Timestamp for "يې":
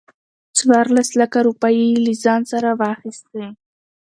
1.91-2.01